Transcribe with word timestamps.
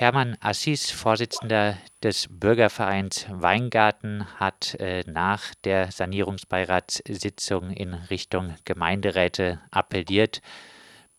Hermann 0.00 0.36
Assis, 0.38 0.92
Vorsitzender 0.92 1.76
des 2.04 2.28
Bürgervereins 2.30 3.26
Weingarten, 3.30 4.24
hat 4.38 4.76
äh, 4.76 5.02
nach 5.08 5.56
der 5.64 5.90
Sanierungsbeiratssitzung 5.90 7.72
in 7.72 7.94
Richtung 7.94 8.54
Gemeinderäte 8.64 9.60
appelliert, 9.72 10.40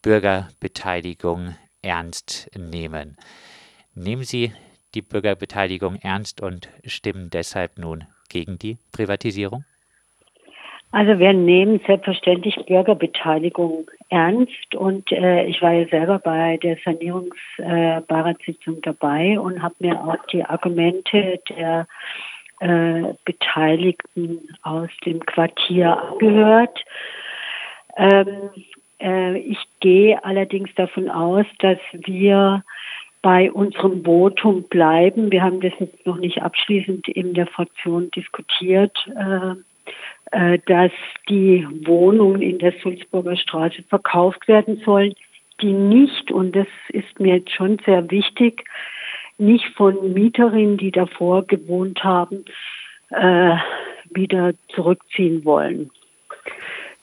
Bürgerbeteiligung 0.02 1.58
ernst 1.82 2.50
nehmen. 2.56 3.18
Nehmen 3.96 4.24
Sie 4.24 4.54
die 4.96 5.02
Bürgerbeteiligung 5.02 5.98
ernst 5.98 6.40
und 6.40 6.70
stimmen 6.86 7.30
deshalb 7.30 7.78
nun 7.78 8.06
gegen 8.30 8.58
die 8.60 8.78
Privatisierung? 8.94 9.66
Also 10.92 11.20
wir 11.20 11.34
nehmen 11.34 11.80
selbstverständlich 11.86 12.56
Bürgerbeteiligung 12.66 13.92
ernst 14.10 14.74
und 14.74 15.12
äh, 15.12 15.46
ich 15.46 15.62
war 15.62 15.72
ja 15.74 15.88
selber 15.88 16.18
bei 16.18 16.58
der 16.58 16.78
Sanierungsbeiratssitzung 16.84 18.78
äh, 18.78 18.82
dabei 18.82 19.40
und 19.40 19.62
habe 19.62 19.76
mir 19.80 20.02
auch 20.02 20.18
die 20.32 20.44
Argumente 20.44 21.40
der 21.50 21.88
äh, 22.60 23.14
Beteiligten 23.24 24.50
aus 24.64 24.90
dem 25.06 25.20
Quartier 25.20 26.02
angehört. 26.02 26.84
Ähm, 27.96 28.50
äh, 29.00 29.38
ich 29.38 29.60
gehe 29.82 30.24
allerdings 30.24 30.74
davon 30.74 31.08
aus, 31.08 31.46
dass 31.60 31.78
wir 31.94 32.64
bei 33.22 33.52
unserem 33.52 34.04
Votum 34.04 34.64
bleiben. 34.64 35.32
Wir 35.32 35.44
haben 35.44 35.62
das 35.62 35.74
jetzt 35.80 36.04
noch 36.08 36.18
nicht 36.18 36.42
abschließend 36.42 37.08
in 37.10 37.36
der 37.36 37.46
Fraktion 37.46 38.10
diskutiert. 38.12 38.98
Äh, 40.32 40.60
dass 40.68 40.92
die 41.28 41.66
Wohnungen 41.86 42.42
in 42.42 42.60
der 42.60 42.74
Sulzburger 42.84 43.36
Straße 43.36 43.82
verkauft 43.84 44.48
werden 44.48 44.80
sollen, 44.86 45.16
die 45.62 45.74
nicht, 45.74 46.32
und 46.32 46.56
das 46.56 46.68
ist 46.90 47.20
mir 47.20 47.38
jetzt 47.38 47.52
schon 47.52 47.80
sehr 47.84 48.12
wichtig, 48.12 48.64
nicht 49.40 49.66
von 49.76 50.14
Mieterinnen, 50.14 50.78
die 50.78 50.92
davor 50.92 51.48
gewohnt 51.48 52.04
haben, 52.04 52.46
äh, 53.10 53.56
wieder 54.12 54.54
zurückziehen 54.76 55.46
wollen. 55.46 55.90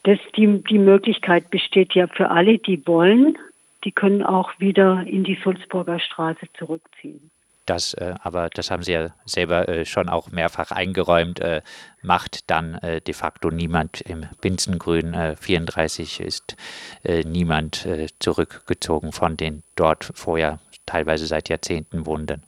Das, 0.03 0.19
die, 0.37 0.63
die 0.63 0.79
Möglichkeit 0.79 1.49
besteht 1.49 1.95
ja 1.95 2.07
für 2.07 2.29
alle, 2.31 2.59
die 2.59 2.87
wollen, 2.87 3.37
die 3.83 3.91
können 3.91 4.23
auch 4.23 4.51
wieder 4.57 5.03
in 5.05 5.25
die 5.25 5.37
Sulzburger 5.43 5.99
Straße 5.99 6.47
zurückziehen. 6.57 7.29
Das 7.67 7.93
äh, 7.95 8.15
aber, 8.23 8.49
das 8.49 8.71
haben 8.71 8.81
Sie 8.81 8.93
ja 8.93 9.09
selber 9.25 9.67
äh, 9.67 9.85
schon 9.85 10.07
auch 10.07 10.31
mehrfach 10.31 10.71
eingeräumt, 10.71 11.41
äh, 11.41 11.61
macht 12.01 12.49
dann 12.49 12.75
äh, 12.75 13.01
de 13.01 13.13
facto 13.13 13.51
niemand 13.51 14.01
im 14.01 14.25
Binzengrün 14.41 15.13
34 15.39 16.21
äh, 16.21 16.23
ist 16.23 16.55
äh, 17.03 17.23
niemand 17.23 17.87
zurückgezogen 18.19 19.11
von 19.11 19.35
den 19.37 19.63
dort 19.75 20.11
vorher 20.15 20.59
teilweise 20.85 21.27
seit 21.27 21.49
Jahrzehnten 21.49 22.05
Wohnenden. 22.05 22.43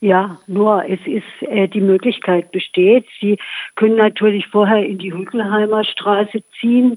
Ja, 0.00 0.38
nur 0.46 0.88
es 0.88 1.00
ist 1.06 1.72
die 1.74 1.80
Möglichkeit 1.80 2.52
besteht. 2.52 3.06
Sie 3.20 3.36
können 3.74 3.96
natürlich 3.96 4.46
vorher 4.46 4.86
in 4.86 4.98
die 4.98 5.12
Hügelheimer 5.12 5.82
Straße 5.82 6.44
ziehen 6.60 6.94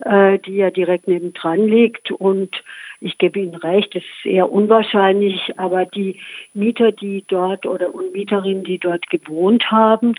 die 0.00 0.54
ja 0.54 0.70
direkt 0.70 1.08
nebendran 1.08 1.66
liegt. 1.66 2.12
Und 2.12 2.62
ich 3.00 3.18
gebe 3.18 3.40
Ihnen 3.40 3.54
recht, 3.54 3.94
es 3.94 4.02
ist 4.02 4.26
eher 4.26 4.50
unwahrscheinlich, 4.50 5.58
aber 5.58 5.84
die 5.84 6.20
Mieter, 6.54 6.92
die 6.92 7.24
dort 7.28 7.66
oder 7.66 7.94
und 7.94 8.12
Mieterinnen, 8.12 8.64
die 8.64 8.78
dort 8.78 9.08
gewohnt 9.08 9.70
haben, 9.70 10.14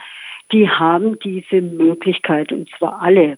die 0.52 0.70
haben 0.70 1.20
diese 1.20 1.62
Möglichkeit 1.62 2.52
und 2.52 2.70
zwar 2.78 3.02
alle. 3.02 3.38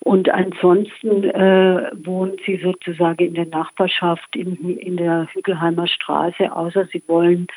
Und 0.00 0.28
ansonsten 0.28 1.24
äh, 1.24 1.90
wohnen 2.04 2.36
sie 2.46 2.58
sozusagen 2.62 3.26
in 3.26 3.34
der 3.34 3.46
Nachbarschaft 3.46 4.36
in, 4.36 4.78
in 4.78 4.96
der 4.96 5.26
Hügelheimer 5.32 5.88
Straße, 5.88 6.54
außer 6.54 6.86
sie 6.86 7.02
wollen, 7.08 7.48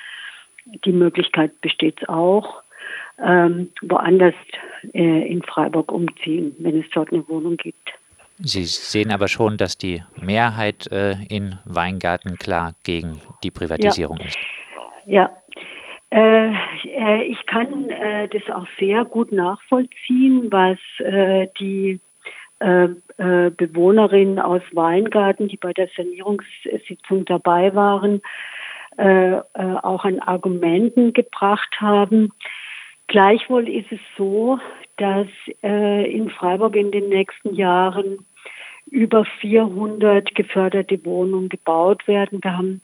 die 0.86 0.91
Möglichkeit 0.91 1.61
besteht 1.61 2.09
auch, 2.09 2.64
ähm, 3.23 3.69
woanders 3.81 4.33
äh, 4.93 5.31
in 5.31 5.43
Freiburg 5.43 5.91
umziehen, 5.91 6.55
wenn 6.59 6.80
es 6.80 6.89
dort 6.92 7.14
eine 7.14 7.27
Wohnung 7.30 7.58
gibt. 7.58 7.98
Sie 8.42 8.64
sehen 8.64 9.11
aber 9.11 9.27
schon, 9.27 9.58
dass 9.58 9.77
die 9.77 10.02
Mehrheit 10.22 10.92
äh, 10.92 11.16
in 11.30 11.60
Weingarten 11.66 12.38
klar 12.38 12.73
gegen 12.83 13.22
die 13.44 13.52
Privatisierung 13.52 14.17
ja. 14.17 14.26
ist. 14.26 14.38
Ja, 15.05 15.30
äh, 16.11 16.52
äh, 16.86 17.23
ich 17.23 17.45
kann 17.45 17.89
äh, 17.89 18.28
das 18.30 18.44
auch 18.54 18.67
sehr 18.80 19.05
gut 19.05 19.32
nachvollziehen, 19.32 20.52
was 20.52 20.80
äh, 20.99 21.48
die 21.60 21.99
äh, 22.60 22.89
Bewohnerinnen 23.17 24.39
aus 24.39 24.61
Weingarten, 24.72 25.48
die 25.48 25.58
bei 25.58 25.73
der 25.73 25.89
Sanierungssitzung 25.95 27.26
dabei 27.26 27.73
waren, 27.76 28.22
auch 28.95 30.04
an 30.04 30.20
Argumenten 30.20 31.14
gebracht 31.14 31.80
haben. 31.80 32.32
Gleichwohl 33.08 33.67
ist 33.70 33.92
es 33.92 33.99
so, 34.17 34.60
dass 34.98 35.28
in 35.61 36.30
Freiburg 36.30 36.76
in 36.78 36.92
den 36.92 37.10
nächsten 37.10 37.55
Jahren 37.55 38.26
über 38.92 39.26
400 39.26 40.33
geförderte 40.36 41.04
Wohnungen 41.05 41.50
gebaut 41.50 42.08
werden. 42.08 42.39
Wir 42.44 42.58
haben 42.58 42.82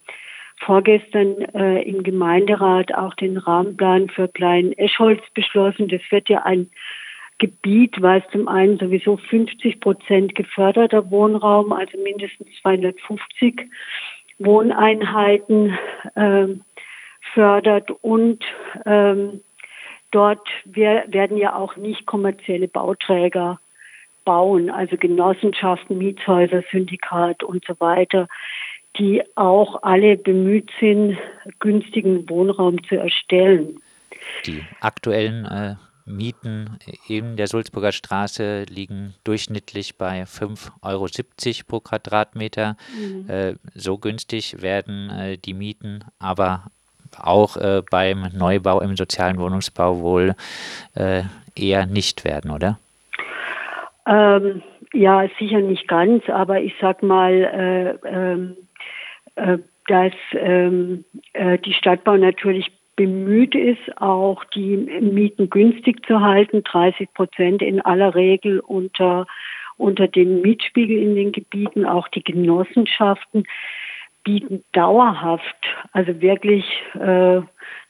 vorgestern 0.58 1.42
äh, 1.54 1.82
im 1.84 2.04
Gemeinderat 2.04 2.94
auch 2.94 3.14
den 3.16 3.38
Rahmenplan 3.38 4.10
für 4.10 4.28
Klein 4.28 4.74
Eschholz 4.74 5.22
beschlossen. 5.34 5.88
Das 5.88 6.02
wird 6.10 6.30
ja 6.30 6.44
ein 6.44 6.70
Gebiet, 7.38 8.02
was 8.02 8.24
zum 8.32 8.48
einen 8.48 8.78
sowieso 8.78 9.18
50 9.18 9.82
Prozent 9.82 10.36
geförderter 10.36 11.12
Wohnraum, 11.12 11.74
also 11.74 11.98
mindestens 12.02 12.48
250 12.62 13.68
Wohneinheiten 14.40 15.78
äh, 16.16 16.48
fördert 17.34 17.92
und 18.02 18.44
ähm, 18.86 19.42
dort 20.12 20.48
wir, 20.64 21.04
werden 21.08 21.38
ja 21.38 21.56
auch 21.56 21.76
nicht 21.76 22.06
kommerzielle 22.06 22.68
Bauträger 22.68 23.60
bauen, 24.25 24.69
also 24.69 24.97
Genossenschaften, 24.97 25.97
Mietshäuser, 25.97 26.63
Syndikat 26.72 27.44
und 27.44 27.63
so 27.66 27.75
weiter, 27.80 28.28
die 28.97 29.24
auch 29.36 29.84
alle 29.84 30.18
bemüht 30.18 30.69
sind, 30.80 31.18
günstigen 31.59 32.30
Wohnraum 32.30 32.84
zu 32.85 32.96
erstellen. 32.96 33.80
Die 34.46 34.64
aktuellen 34.81 35.46
äh, 35.46 35.75
Mieten 36.06 36.78
in 37.08 37.35
der 37.35 37.47
Sulzburger 37.47 37.91
Straße 37.91 38.64
liegen 38.69 39.16
durchschnittlich 39.24 39.97
bei 39.97 40.24
5,70 40.24 40.69
Euro 40.84 41.08
pro 41.68 41.80
Quadratmeter. 41.80 42.78
Mhm. 42.97 43.30
Äh, 43.30 43.56
so 43.74 43.97
günstig 43.97 44.62
werden 44.62 45.09
äh, 45.09 45.38
die 45.38 45.53
Mieten 45.53 46.03
aber 46.19 46.66
auch 47.18 47.58
äh, 47.58 47.81
beim 47.90 48.30
Neubau 48.34 48.81
im 48.81 48.96
sozialen 48.96 49.38
Wohnungsbau 49.38 50.00
wohl 50.00 50.35
äh, 50.96 51.24
eher 51.56 51.85
nicht 51.85 52.24
werden, 52.24 52.52
oder? 52.52 52.78
Ähm, 54.08 54.62
ja, 54.94 55.28
sicher 55.40 55.60
nicht 55.60 55.88
ganz, 55.88 56.30
aber 56.30 56.62
ich 56.62 56.74
sag 56.80 57.04
mal, 57.04 57.34
äh, 58.04 58.08
ähm, 58.08 58.58
äh, 59.36 59.58
dass 59.88 60.14
ähm, 60.34 61.04
äh, 61.34 61.58
die 61.58 61.74
Stadtbau 61.74 62.18
natürlich 62.18 62.72
bemüht 62.96 63.56
ist, 63.56 64.02
auch 64.02 64.44
die 64.46 64.78
Mieten 64.78 65.50
günstig 65.50 66.06
zu 66.06 66.22
halten, 66.22 66.64
30 66.64 67.14
Prozent 67.14 67.62
in 67.62 67.82
aller 67.82 68.16
Regel 68.16 68.60
unter, 68.60 69.28
unter 69.78 70.08
dem 70.08 70.42
Mietspiegel 70.42 70.98
in 70.98 71.16
den 71.16 71.32
Gebieten. 71.32 71.86
Auch 71.86 72.08
die 72.08 72.24
Genossenschaften 72.24 73.46
bieten 74.24 74.64
dauerhaft, 74.72 75.44
also 75.92 76.22
wirklich, 76.22 76.66
äh, 76.96 77.42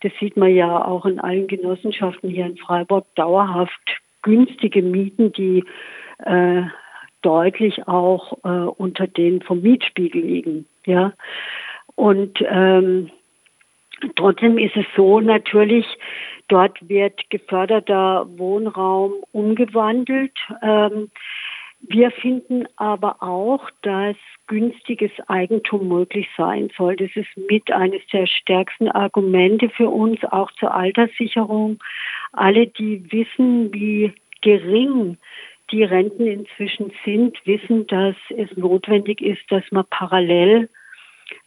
das 0.02 0.12
sieht 0.20 0.38
man 0.38 0.54
ja 0.54 0.84
auch 0.84 1.06
in 1.06 1.20
allen 1.20 1.48
Genossenschaften 1.48 2.30
hier 2.30 2.46
in 2.46 2.58
Freiburg, 2.58 3.06
dauerhaft 3.16 4.02
günstige 4.22 4.82
Mieten, 4.82 5.32
die 5.32 5.64
äh, 6.20 6.64
deutlich 7.22 7.88
auch 7.88 8.38
äh, 8.44 8.48
unter 8.48 9.08
den 9.08 9.42
vom 9.42 9.62
Mietspiegel 9.62 10.22
liegen. 10.22 10.66
Ja, 10.86 11.14
und 11.96 12.38
ähm, 12.48 13.10
trotzdem 14.16 14.58
ist 14.58 14.76
es 14.76 14.86
so 14.96 15.20
natürlich, 15.20 15.86
dort 16.48 16.88
wird 16.88 17.30
geförderter 17.30 18.28
Wohnraum 18.38 19.14
umgewandelt. 19.32 20.38
Ähm, 20.62 21.10
wir 21.88 22.12
finden 22.12 22.68
aber 22.78 23.22
auch, 23.22 23.70
dass 23.82 24.16
günstiges 24.48 25.12
Eigentum 25.28 25.88
möglich 25.88 26.28
sein 26.38 26.70
soll. 26.78 26.96
Das 26.96 27.10
ist 27.16 27.30
mit 27.50 27.72
eines 27.72 28.02
der 28.12 28.28
stärksten 28.28 28.90
Argumente 28.90 29.70
für 29.70 29.90
uns, 29.90 30.24
auch 30.26 30.52
zur 30.54 30.74
Alterssicherung. 30.74 31.80
Alle, 32.34 32.68
die 32.68 33.12
wissen, 33.12 33.74
wie 33.74 34.14
gering 34.42 35.18
die 35.76 35.84
Renten 35.84 36.26
inzwischen 36.26 36.94
sind, 37.04 37.38
wissen, 37.46 37.86
dass 37.88 38.16
es 38.30 38.56
notwendig 38.56 39.22
ist, 39.22 39.42
dass 39.50 39.64
man 39.72 39.84
parallel 39.90 40.70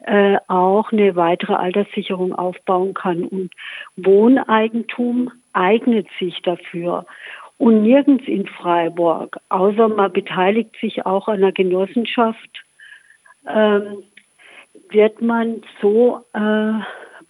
äh, 0.05 0.37
auch 0.49 0.93
eine 0.93 1.17
weitere 1.17 1.55
Alterssicherung 1.55 2.35
aufbauen 2.35 2.93
kann. 2.93 3.25
Und 3.25 3.51
Wohneigentum 3.97 5.31
eignet 5.55 6.09
sich 6.19 6.43
dafür. 6.43 7.07
Und 7.57 7.83
nirgends 7.83 8.29
in 8.29 8.47
Freiburg, 8.47 9.39
außer 9.49 9.89
man 9.89 10.13
beteiligt 10.13 10.77
sich 10.79 11.07
auch 11.07 11.27
an 11.29 11.37
einer 11.37 11.53
Genossenschaft, 11.53 12.65
ähm, 13.49 14.03
wird 14.91 15.23
man 15.23 15.63
so 15.81 16.23
äh, 16.35 16.73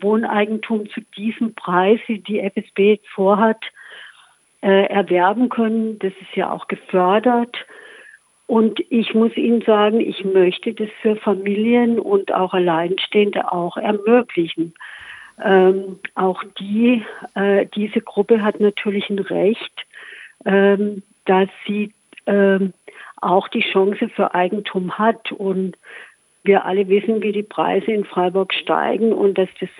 Wohneigentum 0.01 0.91
zu 0.91 1.01
diesem 1.17 1.55
Preis, 1.55 2.01
wie 2.09 2.19
die 2.19 2.41
FSB 2.41 2.95
jetzt 2.95 3.09
vorhat, 3.09 3.63
äh, 4.61 4.87
erwerben 4.87 5.49
können. 5.49 5.99
Das 5.99 6.13
ist 6.21 6.35
ja 6.35 6.51
auch 6.51 6.69
gefördert. 6.69 7.57
Und 8.47 8.81
ich 8.89 9.15
muss 9.15 9.37
Ihnen 9.37 9.61
sagen, 9.63 10.01
ich 10.01 10.25
möchte 10.25 10.73
das 10.73 10.89
für 11.03 11.17
Familien 11.17 11.99
und 11.99 12.33
auch 12.33 12.55
Alleinstehende 12.55 13.53
auch 13.53 13.77
ermöglichen. 13.77 14.73
Ähm, 15.45 15.99
auch 16.15 16.43
die, 16.59 17.05
äh, 17.35 17.67
diese 17.75 18.01
Gruppe 18.01 18.43
hat 18.43 18.59
natürlich 18.59 19.11
ein 19.11 19.19
Recht, 19.19 19.87
ähm, 20.45 21.03
dass 21.27 21.49
sie 21.67 21.93
ähm, 22.27 22.73
auch 23.21 23.49
die 23.49 23.61
Chance 23.61 24.09
für 24.09 24.35
Eigentum 24.35 24.99
hat. 24.99 25.31
Und 25.31 25.77
wir 26.43 26.65
alle 26.65 26.89
wissen, 26.89 27.23
wie 27.23 27.33
die 27.33 27.43
Preise 27.43 27.93
in 27.93 28.05
Freiburg 28.05 28.55
steigen 28.55 29.13
und 29.13 29.37
dass 29.37 29.51
das 29.61 29.71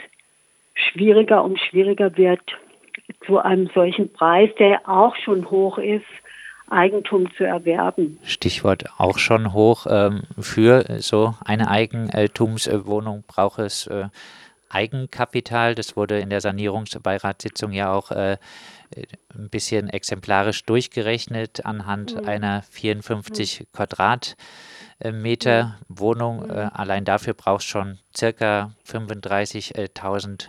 schwieriger 0.75 1.43
und 1.43 1.59
schwieriger 1.59 2.17
wird, 2.17 2.43
zu 3.29 3.39
einem 3.39 3.71
solchen 3.75 4.13
Preis, 4.13 4.51
der 4.59 4.89
auch 4.89 5.15
schon 5.17 5.51
hoch 5.51 5.79
ist, 5.79 6.05
Eigentum 6.71 7.29
zu 7.37 7.45
erwerben. 7.45 8.19
Stichwort 8.25 8.85
auch 8.99 9.19
schon 9.19 9.53
hoch. 9.53 9.87
Ähm, 9.89 10.23
für 10.39 10.85
so 11.01 11.35
eine 11.45 11.71
Eigentumswohnung 11.71 13.23
braucht 13.27 13.59
es 13.61 13.87
äh, 13.87 14.09
Eigenkapital. 14.71 15.75
Das 15.75 15.97
wurde 15.97 16.19
in 16.19 16.31
der 16.31 16.41
Sanierungsbeiratssitzung 16.41 17.73
ja 17.73 17.93
auch 17.93 18.11
äh, 18.11 18.39
ein 19.35 19.51
bisschen 19.51 19.91
exemplarisch 19.91 20.65
durchgerechnet 20.65 21.65
anhand 21.65 22.21
mhm. 22.21 22.29
einer 22.29 22.63
54 22.63 23.61
mhm. 23.61 23.67
Quadratmeter 23.73 25.79
Wohnung. 25.89 26.45
Mhm. 26.45 26.51
Äh, 26.51 26.71
allein 26.75 27.05
dafür 27.05 27.35
braucht 27.35 27.63
es 27.63 27.67
schon 27.67 27.99
circa 28.17 28.73
35.000 28.87 30.49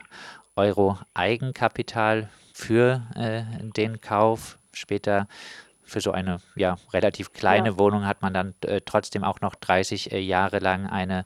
Euro 0.56 0.98
Eigenkapital 1.14 2.30
für 2.60 3.02
den 3.76 4.02
Kauf. 4.02 4.58
Später 4.74 5.28
für 5.90 6.02
so 6.02 6.12
eine 6.12 6.40
ja, 6.56 6.78
relativ 6.94 7.34
kleine 7.34 7.70
ja. 7.70 7.78
Wohnung 7.78 8.06
hat 8.06 8.22
man 8.22 8.34
dann 8.34 8.54
äh, 8.62 8.82
trotzdem 8.86 9.24
auch 9.24 9.42
noch 9.42 9.56
30 9.56 10.12
äh, 10.12 10.20
Jahre 10.20 10.60
lang 10.60 10.88
eine 10.88 11.26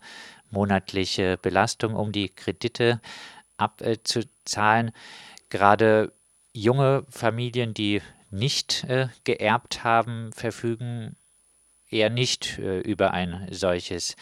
monatliche 0.50 1.38
Belastung, 1.38 1.96
um 1.96 2.12
die 2.12 2.30
Kredite 2.30 3.00
abzuzahlen. 3.58 4.92
Gerade 5.50 6.12
junge 6.54 7.06
Familien, 7.10 7.74
die 7.74 8.02
nicht 8.32 8.86
äh, 8.86 9.10
geerbt 9.24 9.84
haben, 9.84 10.32
verfügen 10.34 11.16
eher 11.90 12.10
nicht 12.10 12.58
äh, 12.58 12.80
über 12.80 13.12
ein 13.12 13.48
solches 13.52 14.16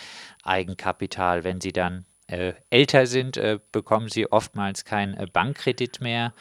Eigenkapital. 0.44 1.44
Wenn 1.44 1.62
sie 1.62 1.72
dann 1.72 2.06
äh, 2.28 2.54
älter 2.70 3.08
sind, 3.08 3.38
äh, 3.38 3.60
bekommen 3.72 4.10
sie 4.10 4.30
oftmals 4.32 4.84
keinen 4.84 5.30
Bankkredit 5.32 6.02
mehr 6.02 6.34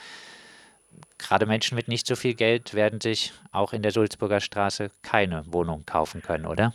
gerade 1.19 1.47
Menschen 1.47 1.77
mit 1.77 1.89
nicht 1.89 2.07
so 2.07 2.17
viel 2.17 2.35
Geld 2.35 2.75
werden 2.75 3.01
sich 3.01 3.33
auch 3.53 3.73
in 3.73 3.83
der 3.83 3.91
Sulzburger 3.91 4.41
Straße 4.41 4.91
keine 5.03 5.45
Wohnung 5.53 5.85
kaufen 5.87 6.23
können, 6.23 6.47
oder? 6.47 6.73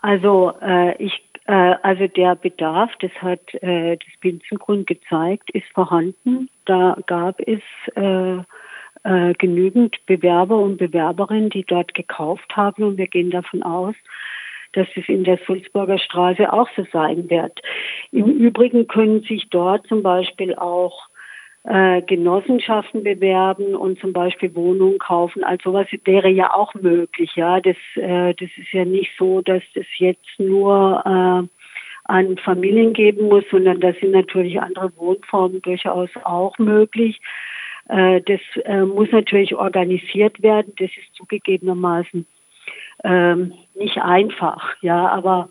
Also 0.00 0.52
äh, 0.60 0.96
ich 1.02 1.22
äh, 1.46 1.74
also 1.82 2.06
der 2.06 2.36
Bedarf, 2.36 2.90
das 3.00 3.10
hat 3.20 3.54
äh, 3.62 3.96
das 3.96 4.20
Binzengrund 4.20 4.86
gezeigt, 4.86 5.50
ist 5.50 5.66
vorhanden. 5.74 6.48
Da 6.64 6.96
gab 7.06 7.40
es 7.40 7.60
äh, 7.96 8.38
äh, 9.04 9.34
genügend 9.34 9.96
Bewerber 10.06 10.58
und 10.58 10.78
Bewerberinnen, 10.78 11.50
die 11.50 11.64
dort 11.64 11.94
gekauft 11.94 12.56
haben 12.56 12.82
und 12.84 12.96
wir 12.96 13.08
gehen 13.08 13.30
davon 13.30 13.62
aus, 13.62 13.94
dass 14.72 14.88
es 14.96 15.08
in 15.08 15.24
der 15.24 15.38
Sulzburger 15.46 15.98
Straße 15.98 16.52
auch 16.52 16.68
so 16.76 16.86
sein 16.92 17.28
wird. 17.30 17.60
Im 18.10 18.26
Übrigen 18.26 18.88
können 18.88 19.22
sich 19.22 19.48
dort 19.50 19.86
zum 19.86 20.02
Beispiel 20.02 20.54
auch 20.54 21.08
äh, 21.64 22.02
Genossenschaften 22.02 23.02
bewerben 23.02 23.74
und 23.74 23.98
zum 23.98 24.12
Beispiel 24.12 24.54
Wohnungen 24.54 24.98
kaufen. 24.98 25.42
Also 25.44 25.70
sowas 25.70 25.86
wäre 26.04 26.28
ja 26.28 26.52
auch 26.52 26.74
möglich. 26.74 27.30
Ja, 27.36 27.60
das, 27.60 27.76
äh, 27.96 28.34
das 28.34 28.50
ist 28.56 28.72
ja 28.72 28.84
nicht 28.84 29.12
so, 29.18 29.40
dass 29.40 29.62
das 29.74 29.86
jetzt 29.98 30.38
nur 30.38 31.02
äh, 31.04 31.48
an 32.04 32.36
Familien 32.36 32.92
geben 32.92 33.28
muss, 33.28 33.44
sondern 33.50 33.80
da 33.80 33.92
sind 33.94 34.12
natürlich 34.12 34.60
andere 34.60 34.94
Wohnformen 34.96 35.62
durchaus 35.62 36.10
auch 36.24 36.58
möglich. 36.58 37.20
Äh, 37.88 38.20
das 38.20 38.40
äh, 38.64 38.82
muss 38.82 39.10
natürlich 39.10 39.54
organisiert 39.54 40.42
werden. 40.42 40.72
Das 40.78 40.90
ist 40.90 41.14
zugegebenermaßen 41.14 42.26
ähm, 43.04 43.52
nicht 43.74 43.98
einfach, 43.98 44.76
ja, 44.80 45.08
aber 45.08 45.48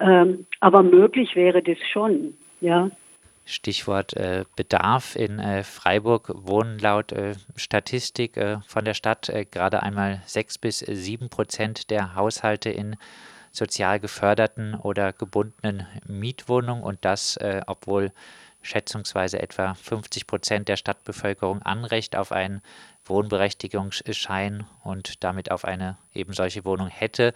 ähm, 0.00 0.46
aber 0.60 0.82
möglich 0.82 1.34
wäre 1.34 1.62
das 1.62 1.78
schon, 1.92 2.34
ja. 2.60 2.90
Stichwort 3.48 4.14
äh, 4.14 4.44
Bedarf 4.56 5.14
in 5.14 5.38
äh, 5.38 5.62
Freiburg 5.62 6.32
wohnen 6.34 6.80
laut 6.80 7.12
äh, 7.12 7.36
Statistik 7.54 8.36
äh, 8.36 8.58
von 8.66 8.84
der 8.84 8.94
Stadt 8.94 9.28
äh, 9.28 9.44
gerade 9.44 9.84
einmal 9.84 10.20
sechs 10.26 10.58
bis 10.58 10.80
sieben 10.80 11.30
Prozent 11.30 11.90
der 11.90 12.16
Haushalte 12.16 12.70
in 12.70 12.96
sozial 13.52 14.00
geförderten 14.00 14.74
oder 14.74 15.12
gebundenen 15.12 15.86
Mietwohnungen 16.06 16.82
und 16.82 17.04
das, 17.04 17.36
äh, 17.36 17.62
obwohl 17.68 18.12
schätzungsweise 18.62 19.40
etwa 19.40 19.74
50 19.74 20.26
Prozent 20.26 20.68
der 20.68 20.76
Stadtbevölkerung 20.76 21.62
Anrecht 21.62 22.16
auf 22.16 22.32
einen 22.32 22.62
Wohnberechtigungsschein 23.04 24.66
und 24.82 25.22
damit 25.22 25.52
auf 25.52 25.64
eine 25.64 25.96
eben 26.14 26.32
solche 26.32 26.64
Wohnung 26.64 26.88
hätte. 26.88 27.32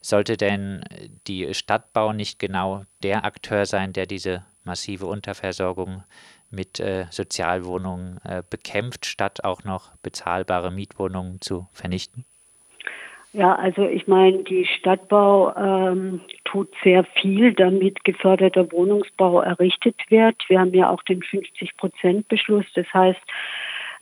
Sollte 0.00 0.36
denn 0.36 0.84
die 1.28 1.54
Stadtbau 1.54 2.12
nicht 2.12 2.40
genau 2.40 2.84
der 3.04 3.24
Akteur 3.24 3.64
sein, 3.64 3.92
der 3.92 4.06
diese 4.06 4.44
massive 4.66 5.06
Unterversorgung 5.06 6.04
mit 6.50 6.80
äh, 6.80 7.06
Sozialwohnungen 7.10 8.20
äh, 8.24 8.42
bekämpft, 8.48 9.06
statt 9.06 9.44
auch 9.44 9.64
noch 9.64 9.90
bezahlbare 10.02 10.70
Mietwohnungen 10.70 11.40
zu 11.40 11.66
vernichten? 11.72 12.24
Ja, 13.32 13.54
also 13.54 13.86
ich 13.86 14.06
meine, 14.06 14.44
die 14.44 14.64
Stadtbau 14.64 15.54
ähm, 15.56 16.22
tut 16.44 16.72
sehr 16.82 17.04
viel, 17.04 17.52
damit 17.52 18.02
geförderter 18.04 18.72
Wohnungsbau 18.72 19.42
errichtet 19.42 19.96
wird. 20.08 20.36
Wir 20.48 20.60
haben 20.60 20.72
ja 20.72 20.88
auch 20.88 21.02
den 21.02 21.20
50-Prozent-Beschluss. 21.20 22.64
Das 22.74 22.86
heißt, 22.94 23.20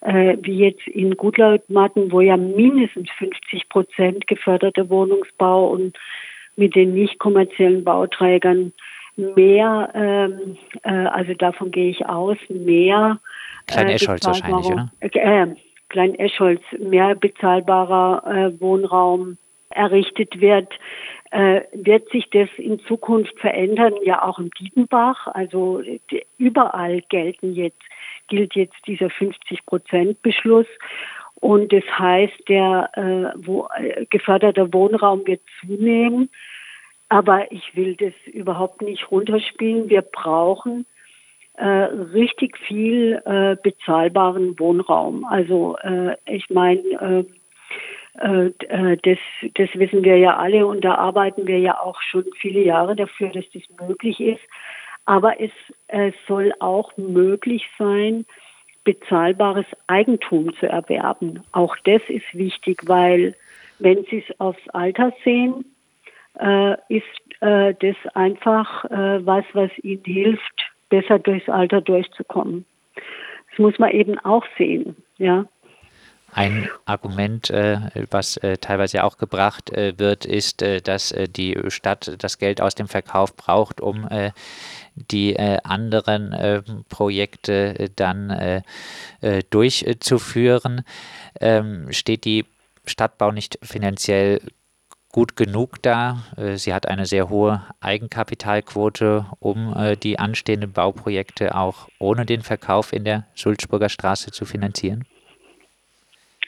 äh, 0.02 0.36
wie 0.40 0.58
jetzt 0.58 0.86
in 0.86 1.16
Gutlautmatten, 1.16 2.12
wo 2.12 2.20
ja 2.20 2.36
mindestens 2.36 3.10
50 3.18 3.68
Prozent 3.68 4.26
geförderter 4.28 4.88
Wohnungsbau 4.88 5.68
und 5.68 5.98
mit 6.56 6.76
den 6.76 6.94
nicht 6.94 7.18
kommerziellen 7.18 7.82
Bauträgern 7.82 8.72
mehr, 9.16 9.90
ähm, 9.94 10.56
äh, 10.82 10.90
also 10.90 11.34
davon 11.34 11.70
gehe 11.70 11.90
ich 11.90 12.06
aus, 12.06 12.36
mehr. 12.48 13.18
Klein 13.66 13.88
äh, 13.88 13.94
Eschholz 13.94 14.26
wahrscheinlich, 14.26 14.66
oder? 14.66 14.90
Äh, 15.00 15.46
Klein 15.88 16.18
Eschholz, 16.18 16.62
mehr 16.78 17.14
bezahlbarer 17.14 18.24
äh, 18.26 18.60
Wohnraum 18.60 19.36
errichtet 19.70 20.40
wird, 20.40 20.72
äh, 21.30 21.62
wird 21.72 22.08
sich 22.10 22.30
das 22.30 22.48
in 22.56 22.80
Zukunft 22.80 23.38
verändern, 23.38 23.94
ja 24.04 24.22
auch 24.22 24.38
im 24.38 24.50
Dietenbach. 24.50 25.28
Also 25.28 25.82
die, 26.10 26.24
überall 26.38 27.00
gelten 27.02 27.54
jetzt, 27.54 27.80
gilt 28.28 28.54
jetzt 28.54 28.76
dieser 28.86 29.10
50 29.10 29.66
Prozent 29.66 30.22
Beschluss. 30.22 30.66
Und 31.36 31.72
das 31.72 31.84
heißt, 31.98 32.48
der 32.48 32.90
äh, 32.94 33.38
wo, 33.46 33.68
äh, 33.76 34.06
geförderter 34.06 34.72
Wohnraum 34.72 35.26
wird 35.26 35.42
zunehmen. 35.60 36.30
Aber 37.08 37.52
ich 37.52 37.76
will 37.76 37.96
das 37.96 38.14
überhaupt 38.26 38.82
nicht 38.82 39.10
runterspielen. 39.10 39.88
Wir 39.88 40.02
brauchen 40.02 40.86
äh, 41.54 41.66
richtig 41.66 42.58
viel 42.58 43.20
äh, 43.24 43.56
bezahlbaren 43.62 44.58
Wohnraum. 44.58 45.24
Also 45.24 45.76
äh, 45.82 46.16
ich 46.26 46.50
meine, 46.50 47.26
äh, 48.20 48.46
äh, 48.58 48.96
das, 49.02 49.18
das 49.54 49.68
wissen 49.74 50.02
wir 50.02 50.18
ja 50.18 50.36
alle 50.36 50.66
und 50.66 50.84
da 50.84 50.96
arbeiten 50.96 51.46
wir 51.46 51.58
ja 51.58 51.78
auch 51.80 52.00
schon 52.02 52.24
viele 52.40 52.60
Jahre 52.62 52.96
dafür, 52.96 53.30
dass 53.30 53.44
das 53.52 53.62
möglich 53.86 54.20
ist. 54.20 54.42
Aber 55.06 55.34
es 55.38 55.50
soll 56.26 56.54
auch 56.60 56.96
möglich 56.96 57.68
sein, 57.78 58.24
bezahlbares 58.84 59.66
Eigentum 59.86 60.54
zu 60.56 60.66
erwerben. 60.66 61.42
Auch 61.52 61.76
das 61.84 62.00
ist 62.08 62.32
wichtig, 62.32 62.82
weil 62.86 63.34
wenn 63.78 64.04
Sie 64.04 64.24
es 64.26 64.40
aufs 64.40 64.66
Alter 64.70 65.12
sehen, 65.22 65.64
äh, 66.40 66.74
ist 66.88 67.04
äh, 67.40 67.74
das 67.80 67.96
einfach 68.14 68.84
äh, 68.86 69.24
was, 69.24 69.44
was 69.52 69.70
ihnen 69.82 70.04
hilft, 70.04 70.72
besser 70.88 71.18
durchs 71.18 71.48
Alter 71.48 71.80
durchzukommen. 71.80 72.64
Das 73.50 73.58
muss 73.58 73.78
man 73.78 73.90
eben 73.90 74.18
auch 74.20 74.44
sehen, 74.56 74.96
ja. 75.18 75.46
Ein 76.32 76.68
Argument, 76.84 77.48
äh, 77.50 77.78
was 78.10 78.36
äh, 78.38 78.56
teilweise 78.58 79.04
auch 79.04 79.18
gebracht 79.18 79.70
äh, 79.70 79.96
wird, 79.98 80.24
ist, 80.24 80.62
dass 80.62 81.14
die 81.36 81.56
Stadt 81.68 82.16
das 82.18 82.38
Geld 82.38 82.60
aus 82.60 82.74
dem 82.74 82.88
Verkauf 82.88 83.36
braucht, 83.36 83.80
um 83.80 84.08
die 84.96 85.38
anderen 85.38 86.84
Projekte 86.88 87.90
dann 87.96 88.62
durchzuführen. 89.50 90.84
Ähm, 91.40 91.88
steht 91.90 92.24
die 92.24 92.44
Stadtbau 92.84 93.30
nicht 93.30 93.58
finanziell 93.62 94.40
gut 95.14 95.36
genug 95.36 95.80
da. 95.82 96.24
Äh, 96.36 96.56
sie 96.56 96.74
hat 96.74 96.88
eine 96.88 97.06
sehr 97.06 97.30
hohe 97.30 97.62
Eigenkapitalquote, 97.80 99.26
um 99.38 99.72
äh, 99.76 99.96
die 99.96 100.18
anstehenden 100.18 100.72
Bauprojekte 100.72 101.54
auch 101.54 101.88
ohne 102.00 102.26
den 102.26 102.40
Verkauf 102.40 102.92
in 102.92 103.04
der 103.04 103.24
Sulzburger 103.34 103.88
Straße 103.88 104.32
zu 104.32 104.44
finanzieren. 104.44 105.04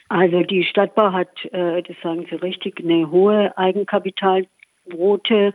Also 0.09 0.43
die 0.43 0.65
Stadtbau 0.65 1.13
hat, 1.13 1.45
äh, 1.53 1.81
das 1.81 1.95
sagen 2.03 2.25
Sie 2.29 2.35
richtig, 2.35 2.81
eine 2.81 3.09
hohe 3.09 3.57
Eigenkapitalquote 3.57 5.53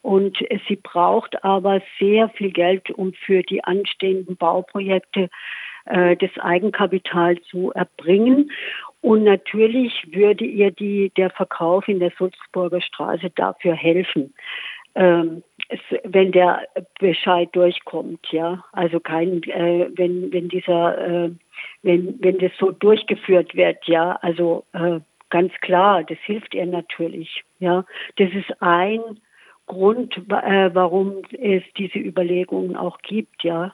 und 0.00 0.38
sie 0.68 0.76
braucht 0.76 1.42
aber 1.44 1.82
sehr 1.98 2.28
viel 2.30 2.52
Geld, 2.52 2.90
um 2.90 3.12
für 3.12 3.42
die 3.42 3.64
anstehenden 3.64 4.36
Bauprojekte 4.36 5.28
äh, 5.86 6.16
das 6.16 6.30
Eigenkapital 6.38 7.40
zu 7.42 7.72
erbringen. 7.72 8.50
Und 9.06 9.22
natürlich 9.22 9.92
würde 10.10 10.44
ihr 10.44 10.72
die, 10.72 11.12
der 11.16 11.30
Verkauf 11.30 11.86
in 11.86 12.00
der 12.00 12.10
Sulzburger 12.18 12.80
Straße 12.80 13.30
dafür 13.36 13.74
helfen. 13.74 14.34
Ähm, 14.96 15.44
es, 15.68 15.78
wenn 16.02 16.32
der 16.32 16.66
Bescheid 16.98 17.48
durchkommt, 17.52 18.26
ja, 18.32 18.64
also 18.72 18.98
kein, 18.98 19.44
äh, 19.44 19.88
wenn 19.94 20.32
wenn 20.32 20.48
dieser, 20.48 20.98
äh, 20.98 21.30
wenn 21.84 22.16
wenn 22.18 22.38
das 22.38 22.50
so 22.58 22.72
durchgeführt 22.72 23.54
wird, 23.54 23.84
ja, 23.84 24.18
also 24.22 24.64
äh, 24.72 24.98
ganz 25.30 25.52
klar, 25.60 26.02
das 26.02 26.18
hilft 26.24 26.52
ihr 26.52 26.66
natürlich, 26.66 27.44
ja, 27.60 27.84
das 28.16 28.30
ist 28.32 28.60
ein 28.60 29.00
Grund, 29.66 30.16
äh, 30.16 30.74
warum 30.74 31.22
es 31.30 31.62
diese 31.78 32.00
Überlegungen 32.00 32.74
auch 32.74 32.98
gibt, 33.02 33.44
ja. 33.44 33.72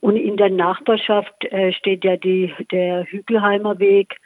Und 0.00 0.16
in 0.16 0.36
der 0.36 0.50
Nachbarschaft 0.50 1.44
äh, 1.44 1.72
steht 1.72 2.04
ja 2.04 2.16
die, 2.16 2.52
der 2.72 3.04
Hügelheimer 3.04 3.78
Weg. 3.78 4.16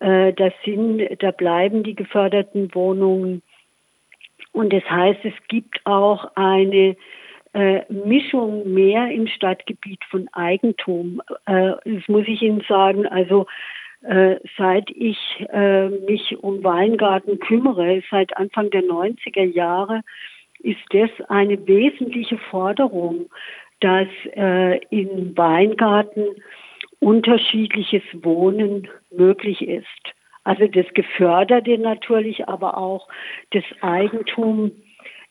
Äh, 0.00 0.32
das 0.32 0.52
sind, 0.64 1.02
da 1.20 1.30
bleiben 1.30 1.82
die 1.82 1.94
geförderten 1.94 2.74
Wohnungen. 2.74 3.42
Und 4.52 4.72
das 4.72 4.84
heißt, 4.84 5.20
es 5.24 5.34
gibt 5.48 5.80
auch 5.84 6.30
eine 6.34 6.96
äh, 7.54 7.80
Mischung 7.92 8.72
mehr 8.72 9.10
im 9.10 9.26
Stadtgebiet 9.26 10.00
von 10.10 10.28
Eigentum. 10.32 11.22
Äh, 11.46 11.72
das 11.84 12.08
muss 12.08 12.26
ich 12.26 12.42
Ihnen 12.42 12.62
sagen. 12.68 13.06
Also 13.06 13.46
äh, 14.02 14.36
seit 14.58 14.90
ich 14.90 15.18
äh, 15.52 15.88
mich 15.88 16.36
um 16.42 16.64
Weingarten 16.64 17.38
kümmere, 17.38 18.02
seit 18.10 18.36
Anfang 18.36 18.70
der 18.70 18.82
90er 18.82 19.44
Jahre, 19.44 20.02
ist 20.60 20.80
das 20.90 21.10
eine 21.28 21.66
wesentliche 21.66 22.38
Forderung, 22.38 23.30
dass 23.80 24.08
äh, 24.36 24.78
in 24.90 25.36
Weingarten 25.36 26.24
unterschiedliches 27.02 28.02
Wohnen 28.12 28.88
möglich 29.10 29.60
ist. 29.66 29.86
Also 30.44 30.66
das 30.68 30.86
Geförderte 30.94 31.76
natürlich, 31.78 32.48
aber 32.48 32.78
auch 32.78 33.08
das 33.50 33.64
Eigentum 33.80 34.70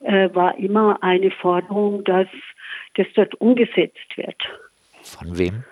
äh, 0.01 0.30
war 0.34 0.58
immer 0.58 1.01
eine 1.01 1.32
Forderung, 1.32 2.04
dass 2.04 2.28
das 2.96 3.08
dort 3.16 3.36
umgesetzt 3.36 4.18
wird. 4.18 4.36
Von 5.01 5.38
wem? 5.38 5.63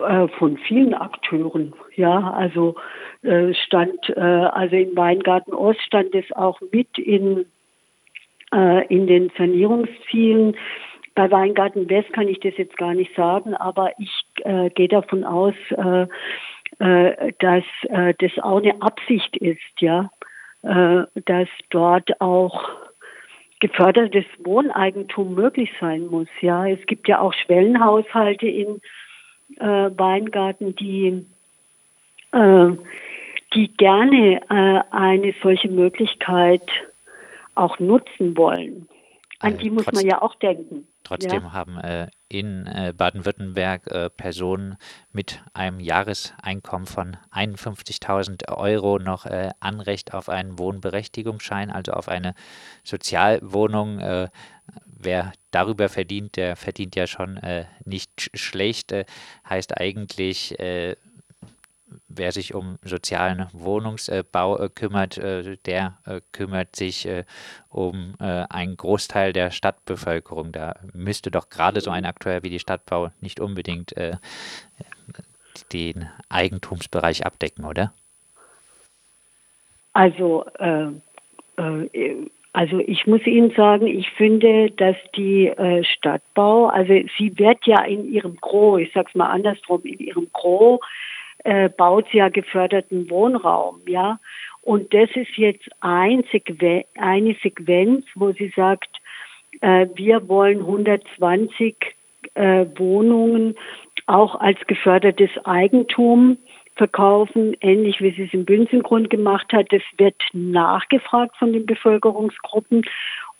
Äh, 0.00 0.28
von 0.38 0.58
vielen 0.58 0.94
Akteuren. 0.94 1.74
Ja, 1.96 2.30
also 2.30 2.76
äh, 3.22 3.54
stand, 3.54 4.10
äh, 4.10 4.20
also 4.20 4.76
in 4.76 4.96
Weingarten 4.96 5.54
Ost 5.54 5.80
stand 5.82 6.14
es 6.14 6.30
auch 6.32 6.60
mit 6.72 6.98
in, 6.98 7.46
in 8.90 9.06
den 9.06 9.32
Sanierungszielen. 9.38 10.58
Bei 11.14 11.30
Weingarten 11.30 11.88
West 11.88 12.12
kann 12.12 12.28
ich 12.28 12.38
das 12.40 12.54
jetzt 12.58 12.76
gar 12.76 12.92
nicht 12.92 13.14
sagen, 13.16 13.54
aber 13.54 13.92
ich 13.98 14.21
äh, 14.44 14.70
gehe 14.70 14.88
davon 14.88 15.24
aus, 15.24 15.54
äh, 15.70 16.06
äh, 16.78 17.32
dass 17.38 17.64
das 18.18 18.38
auch 18.42 18.58
eine 18.58 18.80
Absicht 18.80 19.36
ist, 19.36 19.80
ja, 19.80 20.10
dass 20.62 21.48
dort 21.70 22.20
auch 22.20 22.70
gefördertes 23.62 24.24
Wohneigentum 24.42 25.34
möglich 25.34 25.70
sein 25.80 26.06
muss. 26.06 26.28
Ja, 26.40 26.66
es 26.66 26.84
gibt 26.86 27.08
ja 27.08 27.20
auch 27.20 27.32
Schwellenhaushalte 27.32 28.46
in 28.46 28.80
äh, 29.58 29.90
Weingarten, 29.96 30.74
die, 30.74 31.24
äh, 32.32 32.70
die 33.54 33.68
gerne 33.76 34.40
äh, 34.48 34.80
eine 34.90 35.34
solche 35.42 35.68
Möglichkeit 35.68 36.68
auch 37.54 37.78
nutzen 37.78 38.36
wollen. 38.36 38.88
An 39.38 39.58
die 39.58 39.70
muss 39.70 39.90
man 39.92 40.06
ja 40.06 40.22
auch 40.22 40.34
denken. 40.36 40.86
Trotzdem 41.04 41.42
ja. 41.42 41.52
haben 41.52 41.78
äh, 41.78 42.06
in 42.32 42.66
äh, 42.66 42.94
Baden-Württemberg 42.96 43.86
äh, 43.88 44.08
Personen 44.08 44.76
mit 45.12 45.42
einem 45.52 45.80
Jahreseinkommen 45.80 46.86
von 46.86 47.18
51.000 47.30 48.48
Euro 48.56 48.98
noch 48.98 49.26
äh, 49.26 49.50
Anrecht 49.60 50.14
auf 50.14 50.30
einen 50.30 50.58
Wohnberechtigungsschein, 50.58 51.70
also 51.70 51.92
auf 51.92 52.08
eine 52.08 52.34
Sozialwohnung. 52.84 54.30
Wer 54.86 55.32
darüber 55.50 55.88
verdient, 55.88 56.36
der 56.36 56.56
verdient 56.56 56.96
ja 56.96 57.06
schon 57.06 57.38
nicht 57.84 58.30
schlecht. 58.34 58.94
heißt 59.48 59.78
eigentlich, 59.78 60.56
wer 62.08 62.32
sich 62.32 62.54
um 62.54 62.78
sozialen 62.82 63.46
Wohnungsbau 63.52 64.58
äh, 64.58 64.68
kümmert, 64.68 65.18
äh, 65.18 65.56
der 65.66 65.98
äh, 66.06 66.20
kümmert 66.32 66.76
sich 66.76 67.08
um 67.68 68.14
einen 68.18 68.76
Großteil 68.76 69.32
der 69.32 69.50
Stadtbevölkerung. 69.50 70.52
Da 70.52 70.76
müsste 70.92 71.30
doch 71.30 71.48
gerade 71.48 71.80
so 71.80 71.90
ein 71.90 72.04
Akteur 72.04 72.42
wie 72.42 72.50
die 72.50 72.58
Stadtbau 72.58 73.10
nicht 73.20 73.40
unbedingt 73.40 73.94
den 75.72 76.08
Eigentumsbereich 76.28 77.24
abdecken, 77.24 77.64
oder? 77.64 77.92
Also, 79.92 80.44
äh, 80.58 80.88
äh, 81.56 82.26
also 82.52 82.78
ich 82.80 83.06
muss 83.06 83.26
Ihnen 83.26 83.50
sagen, 83.52 83.86
ich 83.86 84.10
finde, 84.10 84.70
dass 84.70 84.96
die 85.16 85.48
äh, 85.48 85.84
Stadtbau, 85.84 86.66
also 86.66 86.92
sie 87.18 87.38
wird 87.38 87.66
ja 87.66 87.82
in 87.84 88.12
ihrem 88.12 88.36
Gros, 88.36 88.80
ich 88.80 88.92
sag's 88.92 89.14
mal 89.14 89.30
andersrum, 89.30 89.82
in 89.84 89.98
ihrem 89.98 90.28
Gros 90.32 90.80
äh, 91.44 91.68
baut 91.68 92.06
sie 92.10 92.18
ja 92.18 92.28
geförderten 92.28 93.10
Wohnraum, 93.10 93.80
ja. 93.86 94.18
Und 94.62 94.94
das 94.94 95.10
ist 95.14 95.36
jetzt 95.36 95.68
ein 95.80 96.24
Sequen 96.30 96.84
eine 96.96 97.34
Sequenz, 97.42 98.06
wo 98.14 98.32
sie 98.32 98.52
sagt, 98.54 98.88
äh, 99.60 99.86
wir 99.94 100.28
wollen 100.28 100.60
120 100.60 101.76
äh, 102.34 102.66
Wohnungen 102.76 103.56
auch 104.06 104.40
als 104.40 104.58
gefördertes 104.66 105.30
Eigentum 105.44 106.38
verkaufen, 106.76 107.56
ähnlich 107.60 108.00
wie 108.00 108.12
sie 108.12 108.24
es 108.24 108.32
im 108.32 108.44
Bünzengrund 108.44 109.10
gemacht 109.10 109.52
hat. 109.52 109.72
Das 109.72 109.82
wird 109.98 110.16
nachgefragt 110.32 111.36
von 111.36 111.52
den 111.52 111.66
Bevölkerungsgruppen 111.66 112.84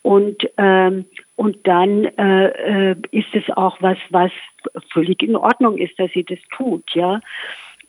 und 0.01 0.47
ähm, 0.57 1.05
und 1.35 1.65
dann 1.65 2.05
äh, 2.05 2.91
äh 2.91 2.95
ist 3.11 3.33
es 3.33 3.49
auch 3.55 3.77
was, 3.81 3.97
was 4.09 4.31
völlig 4.91 5.23
in 5.23 5.35
Ordnung 5.35 5.77
ist, 5.77 5.97
dass 5.97 6.11
sie 6.11 6.23
das 6.23 6.39
tut, 6.55 6.83
ja. 6.93 7.21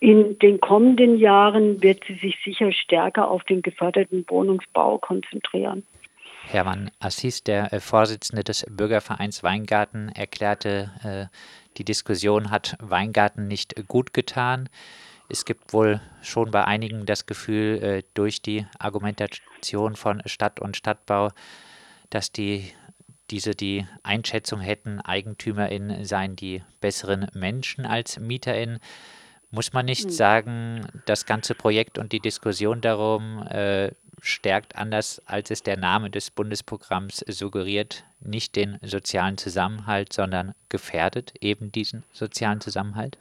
In 0.05 0.39
den 0.39 0.61
kommenden 0.61 1.17
Jahren 1.17 1.83
wird 1.83 2.05
sie 2.07 2.17
sich 2.17 2.37
sicher 2.45 2.71
stärker 2.73 3.31
auf 3.31 3.43
den 3.45 3.63
geförderten 3.63 4.27
Wohnungsbau 4.29 4.99
konzentrieren. 4.99 5.83
Hermann 6.47 6.91
Assis, 7.01 7.43
der 7.43 7.73
äh, 7.73 7.81
Vorsitzende 7.81 8.45
des 8.45 8.67
Bürgervereins 8.69 9.43
Weingarten, 9.43 10.11
erklärte, 10.11 10.91
äh, 11.03 11.35
die 11.79 11.87
Diskussion 11.87 12.51
hat 12.51 12.77
Weingarten 12.81 13.49
nicht 13.49 13.89
gut 13.89 14.13
getan. 14.13 14.69
Es 15.31 15.47
gibt 15.47 15.73
wohl 15.73 16.03
schon 16.21 16.51
bei 16.51 16.65
einigen 16.65 17.07
das 17.07 17.25
Gefühl, 17.25 17.83
äh, 17.83 18.03
durch 18.13 18.43
die 18.43 18.67
Argumentation 18.79 19.97
von 19.97 20.21
Stadt 20.27 20.61
und 20.61 20.77
Stadtbau, 20.77 21.31
dass 22.11 22.31
die 22.31 22.71
diese 23.31 23.55
die 23.55 23.87
Einschätzung 24.03 24.61
hätten, 24.61 25.01
EigentümerInnen 25.01 26.05
seien 26.05 26.37
die 26.37 26.63
besseren 26.83 27.27
Menschen 27.33 27.87
als 27.87 28.21
MieterInnen. 28.21 28.81
Muss 29.55 29.73
man 29.73 29.87
nicht 29.87 30.05
hm. 30.05 30.11
sagen, 30.11 30.87
das 31.07 31.27
ganze 31.27 31.55
Projekt 31.55 31.99
und 31.99 32.13
die 32.13 32.21
Diskussion 32.21 32.81
darum 32.81 33.47
äh, 33.49 33.93
stärkt 34.21 34.77
anders, 34.77 35.23
als 35.27 35.51
es 35.51 35.63
der 35.63 35.77
Name 35.77 36.11
des 36.11 36.31
Bundesprogramms 36.31 37.19
suggeriert, 37.29 38.05
nicht 38.21 38.57
den 38.57 38.79
sozialen 38.83 39.39
Zusammenhalt, 39.39 40.13
sondern 40.13 40.55
gefährdet 40.71 41.35
eben 41.41 41.71
diesen 41.71 42.03
sozialen 42.13 42.61
Zusammenhalt? 42.61 43.19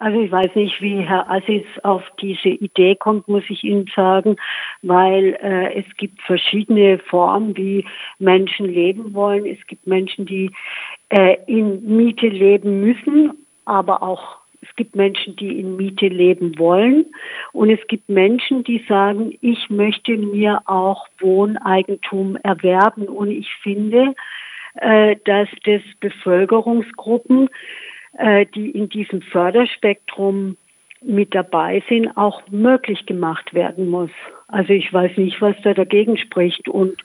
Also 0.00 0.20
ich 0.20 0.30
weiß 0.30 0.54
nicht, 0.56 0.82
wie 0.82 0.98
Herr 0.98 1.30
Assis 1.30 1.64
auf 1.82 2.02
diese 2.20 2.48
Idee 2.48 2.96
kommt, 2.96 3.28
muss 3.28 3.44
ich 3.48 3.62
Ihnen 3.64 3.86
sagen, 3.94 4.36
weil 4.82 5.38
äh, 5.40 5.78
es 5.78 5.96
gibt 5.96 6.20
verschiedene 6.22 6.98
Formen, 6.98 7.56
wie 7.56 7.86
Menschen 8.18 8.66
leben 8.66 9.14
wollen. 9.14 9.46
Es 9.46 9.64
gibt 9.66 9.86
Menschen, 9.86 10.26
die 10.26 10.50
äh, 11.10 11.36
in 11.46 11.96
Miete 11.96 12.26
leben 12.26 12.80
müssen, 12.80 13.32
aber 13.64 14.02
auch 14.02 14.43
es 14.68 14.76
gibt 14.76 14.96
Menschen, 14.96 15.36
die 15.36 15.60
in 15.60 15.76
Miete 15.76 16.08
leben 16.08 16.58
wollen 16.58 17.06
und 17.52 17.70
es 17.70 17.80
gibt 17.86 18.08
Menschen, 18.08 18.64
die 18.64 18.84
sagen, 18.88 19.36
ich 19.40 19.70
möchte 19.70 20.16
mir 20.16 20.62
auch 20.66 21.06
Wohneigentum 21.18 22.36
erwerben 22.36 23.08
und 23.08 23.30
ich 23.30 23.52
finde, 23.62 24.14
äh, 24.76 25.16
dass 25.24 25.48
das 25.64 25.82
Bevölkerungsgruppen, 26.00 27.48
äh, 28.18 28.46
die 28.54 28.70
in 28.70 28.88
diesem 28.88 29.22
Förderspektrum 29.22 30.56
mit 31.02 31.34
dabei 31.34 31.82
sind, 31.88 32.16
auch 32.16 32.42
möglich 32.48 33.04
gemacht 33.06 33.52
werden 33.54 33.88
muss. 33.88 34.10
Also 34.48 34.72
ich 34.72 34.92
weiß 34.92 35.16
nicht, 35.18 35.40
was 35.40 35.56
da 35.62 35.74
dagegen 35.74 36.16
spricht. 36.16 36.68
Und 36.68 37.04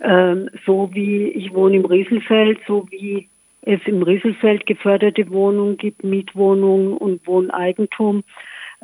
ähm, 0.00 0.48
so 0.64 0.90
wie 0.92 1.28
ich 1.28 1.52
wohne 1.52 1.76
im 1.76 1.84
Rieselfeld, 1.84 2.58
so 2.66 2.86
wie 2.90 3.28
es 3.62 3.80
im 3.86 4.02
Rieselfeld 4.02 4.66
geförderte 4.66 5.28
Wohnungen 5.30 5.76
gibt, 5.76 6.04
Mietwohnungen 6.04 6.96
und 6.96 7.26
Wohneigentum, 7.26 8.24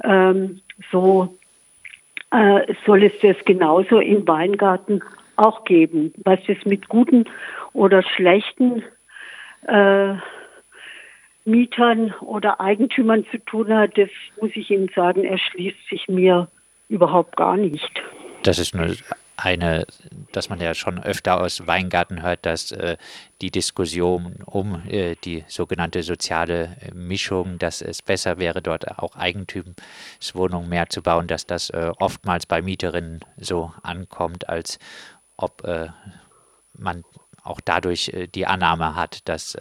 ähm, 0.03 0.61
so 0.91 1.37
äh, 2.31 2.73
soll 2.85 3.05
es 3.05 3.13
das 3.23 3.37
genauso 3.45 4.01
im 4.01 4.27
Weingarten 4.27 5.03
auch 5.37 5.65
geben. 5.65 6.13
Was 6.25 6.41
es 6.49 6.65
mit 6.65 6.89
guten 6.89 7.25
oder 7.73 8.03
schlechten 8.03 8.83
äh, 9.67 10.15
Mietern 11.45 12.13
oder 12.21 12.61
Eigentümern 12.61 13.27
zu 13.31 13.39
tun 13.39 13.73
hat, 13.73 13.97
das 13.99 14.11
muss 14.41 14.51
ich 14.55 14.71
Ihnen 14.71 14.91
sagen, 14.95 15.25
erschließt 15.25 15.89
sich 15.89 16.09
mir 16.09 16.49
überhaupt 16.89 17.37
gar 17.37 17.57
nicht. 17.57 18.03
Das 18.43 18.59
ist 18.59 18.75
nur 18.75 18.95
eine, 19.37 19.87
dass 20.33 20.49
man 20.49 20.61
ja 20.61 20.75
schon 20.75 21.03
öfter 21.03 21.41
aus 21.41 21.67
Weingarten 21.67 22.23
hört, 22.23 22.47
dass 22.47 22.73
äh, 22.73 22.97
die 23.41 23.51
Diskussion 23.51 24.37
um 24.45 24.87
äh, 24.89 25.17
die 25.25 25.45
sogenannte 25.49 26.03
soziale 26.03 26.77
äh, 26.81 26.95
Mischung, 26.95 27.59
dass 27.59 27.83
es 27.83 28.03
besser 28.03 28.39
wäre, 28.39 28.63
dort 28.63 28.99
auch 28.99 29.17
Eigentumswohnungen 29.17 30.69
mehr 30.69 30.89
zu 30.89 31.03
bauen, 31.03 31.27
dass 31.27 31.47
das 31.47 31.71
äh, 31.71 31.91
oftmals 31.99 32.47
bei 32.47 32.63
Mieterinnen 32.63 33.21
so 33.37 33.73
ankommt, 33.83 34.49
als 34.49 34.79
ob 35.37 35.65
äh, 35.65 35.89
man 36.75 37.05
auch 37.43 37.61
dadurch 37.61 38.09
äh, 38.11 38.29
die 38.29 38.47
Annahme 38.47 38.95
hat, 38.95 39.29
dass 39.29 39.57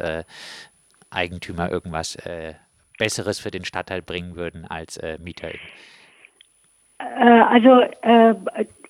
Eigentümer 1.10 1.70
irgendwas 1.70 2.18
Besseres 2.98 3.38
für 3.38 3.52
den 3.52 3.66
Stadtteil 3.66 4.02
bringen 4.02 4.36
würden 4.36 4.66
als 4.66 5.00
Mieterinnen. 5.20 5.60
Also 7.18 7.82
äh, 8.02 8.34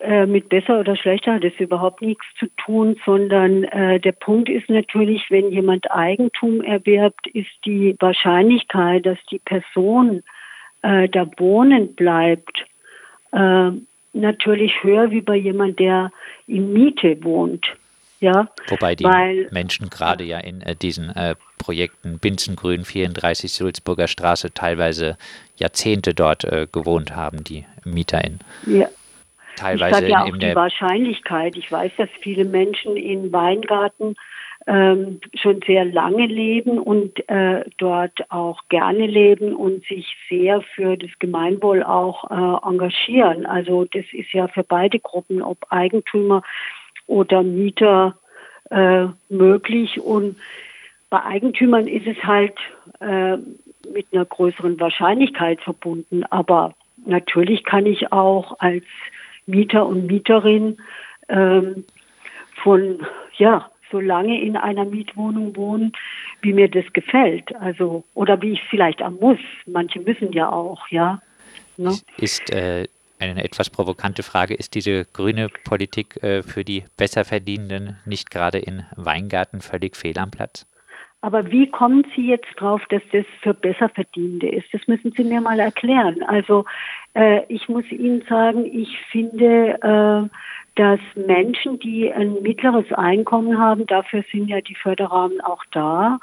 äh, 0.03 0.25
mit 0.25 0.49
besser 0.49 0.81
oder 0.81 0.97
schlechter 0.97 1.35
hat 1.35 1.43
es 1.45 1.57
überhaupt 1.59 2.01
nichts 2.01 2.25
zu 2.37 2.47
tun, 2.57 2.97
sondern 3.05 3.63
äh, 3.63 4.01
der 4.01 4.11
Punkt 4.11 4.49
ist 4.49 4.69
natürlich, 4.69 5.29
wenn 5.29 5.49
jemand 5.49 5.89
Eigentum 5.91 6.61
erwirbt, 6.61 7.25
ist 7.27 7.51
die 7.65 7.95
Wahrscheinlichkeit, 7.99 9.05
dass 9.05 9.17
die 9.31 9.39
Person 9.39 10.21
äh, 10.81 11.07
da 11.07 11.25
wohnen 11.37 11.95
bleibt, 11.95 12.65
äh, 13.31 13.71
natürlich 14.11 14.83
höher 14.83 15.09
wie 15.11 15.21
bei 15.21 15.37
jemand, 15.37 15.79
der 15.79 16.11
in 16.47 16.73
Miete 16.73 17.23
wohnt. 17.23 17.65
Ja, 18.23 18.47
Wobei 18.69 18.95
die 18.95 19.03
weil, 19.03 19.49
Menschen 19.51 19.89
gerade 19.89 20.23
ja 20.23 20.39
in 20.39 20.61
äh, 20.61 20.77
diesen 20.77 21.13
äh, 21.13 21.35
Projekten 21.57 22.19
Binzengrün 22.19 22.85
34 22.85 23.51
Sulzburger 23.51 24.07
Straße 24.07 24.53
teilweise 24.53 25.17
Jahrzehnte 25.57 26.13
dort 26.13 26.45
äh, 26.45 26.65
gewohnt 26.71 27.17
haben, 27.17 27.43
die 27.43 27.65
MieterInnen. 27.83 28.39
Ja. 28.65 28.87
Teilweise 29.57 30.05
ich 30.05 30.11
ja 30.11 30.23
auch 30.23 30.37
die 30.37 30.55
Wahrscheinlichkeit. 30.55 31.57
Ich 31.57 31.69
weiß, 31.69 31.91
dass 31.97 32.07
viele 32.21 32.45
Menschen 32.45 32.95
in 32.95 33.33
Weingarten 33.33 34.15
ähm, 34.67 35.19
schon 35.33 35.59
sehr 35.67 35.83
lange 35.83 36.25
leben 36.25 36.79
und 36.79 37.27
äh, 37.27 37.65
dort 37.77 38.31
auch 38.31 38.61
gerne 38.69 39.05
leben 39.05 39.53
und 39.53 39.85
sich 39.85 40.15
sehr 40.29 40.61
für 40.61 40.95
das 40.95 41.11
Gemeinwohl 41.19 41.83
auch 41.83 42.31
äh, 42.31 42.65
engagieren. 42.65 43.45
Also 43.45 43.83
das 43.83 44.05
ist 44.13 44.31
ja 44.31 44.47
für 44.47 44.63
beide 44.63 44.99
Gruppen, 44.99 45.41
ob 45.41 45.57
Eigentümer 45.69 46.41
oder 47.07 47.43
Mieter 47.43 48.15
äh, 48.69 49.07
möglich. 49.29 49.99
Und 49.99 50.37
bei 51.09 51.23
Eigentümern 51.23 51.87
ist 51.87 52.07
es 52.07 52.23
halt 52.23 52.55
äh, 52.99 53.37
mit 53.91 54.07
einer 54.11 54.25
größeren 54.25 54.79
Wahrscheinlichkeit 54.79 55.61
verbunden. 55.61 56.23
Aber 56.29 56.73
natürlich 57.05 57.63
kann 57.63 57.85
ich 57.85 58.11
auch 58.11 58.59
als 58.59 58.83
Mieter 59.45 59.85
und 59.85 60.07
Mieterin 60.07 60.77
ähm, 61.29 61.85
von, 62.63 63.05
ja, 63.37 63.69
so 63.91 63.99
lange 63.99 64.41
in 64.41 64.57
einer 64.57 64.85
Mietwohnung 64.85 65.55
wohnen, 65.55 65.93
wie 66.41 66.53
mir 66.53 66.67
das 66.67 66.91
gefällt. 66.93 67.55
Also, 67.57 68.03
oder 68.15 68.41
wie 68.41 68.53
ich 68.53 68.61
es 68.61 68.69
vielleicht 68.69 69.03
auch 69.03 69.11
muss. 69.11 69.39
Manche 69.65 69.99
müssen 69.99 70.33
ja 70.33 70.49
auch, 70.49 70.87
ja. 70.89 71.21
Ne? 71.77 71.95
Ist, 72.17 72.51
äh, 72.51 72.87
eine 73.19 73.43
etwas 73.43 73.69
provokante 73.69 74.23
Frage, 74.23 74.53
ist 74.53 74.75
diese 74.75 75.05
grüne 75.05 75.49
Politik 75.63 76.21
äh, 76.23 76.43
für 76.43 76.63
die 76.63 76.83
Besserverdienenden 76.97 77.97
nicht 78.05 78.31
gerade 78.31 78.59
in 78.59 78.85
Weingarten 78.95 79.61
völlig 79.61 79.95
fehl 79.95 80.17
am 80.17 80.31
Platz? 80.31 80.65
Aber 81.21 81.49
wie 81.51 81.69
kommen 81.69 82.05
Sie 82.15 82.27
jetzt 82.27 82.53
drauf, 82.57 82.81
dass 82.89 83.01
das 83.13 83.25
für 83.41 83.53
Besserverdienende 83.53 84.49
ist? 84.49 84.67
Das 84.73 84.85
müssen 84.87 85.13
Sie 85.15 85.23
mir 85.23 85.39
mal 85.39 85.57
erklären. 85.57 86.21
Also 86.23 86.65
äh, 87.13 87.41
ich 87.47 87.69
muss 87.69 87.89
Ihnen 87.91 88.23
sagen, 88.27 88.65
ich 88.65 88.97
finde, 89.09 89.79
äh, 89.81 90.29
dass 90.75 90.99
Menschen, 91.15 91.79
die 91.79 92.11
ein 92.11 92.41
mittleres 92.41 92.91
Einkommen 92.91 93.57
haben, 93.57 93.85
dafür 93.87 94.25
sind 94.33 94.49
ja 94.49 94.59
die 94.59 94.75
Förderrahmen 94.75 95.39
auch 95.39 95.63
da, 95.71 96.19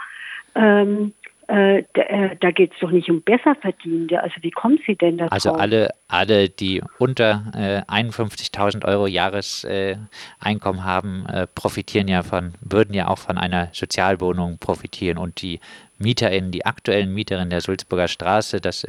ähm, 0.55 1.15
äh, 1.51 1.83
da, 1.95 2.03
äh, 2.03 2.37
da 2.39 2.53
geht 2.53 2.73
es 2.73 2.79
doch 2.79 2.93
nicht 2.93 3.11
um 3.11 3.23
Besserverdienende. 3.23 4.23
Also 4.23 4.37
wie 4.43 4.53
kommen 4.53 4.79
Sie 4.87 4.95
denn 4.95 5.19
dazu? 5.19 5.33
Also 5.33 5.53
alle, 5.53 5.91
alle 6.07 6.49
die 6.49 6.81
unter 6.99 7.43
äh, 7.55 7.93
51.000 7.93 8.85
Euro 8.85 9.09
Jahreseinkommen 9.09 10.85
haben, 10.85 11.27
äh, 11.27 11.49
profitieren 11.49 12.07
ja 12.07 12.23
von, 12.23 12.55
würden 12.61 12.95
ja 12.95 13.09
auch 13.09 13.19
von 13.19 13.37
einer 13.37 13.69
Sozialwohnung 13.73 14.59
profitieren. 14.59 15.19
Und 15.19 15.43
die 15.43 15.59
MieterInnen, 15.99 16.53
die 16.53 16.65
aktuellen 16.67 17.13
Mieterinnen 17.13 17.51
der 17.51 17.61
Sulzburger 17.61 18.07
Straße, 18.07 18.61
das 18.61 18.87